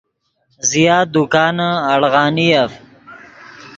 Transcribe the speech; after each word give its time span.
زیات 0.69 1.07
دکانے 1.15 1.69
اڑغانیف 1.91 2.71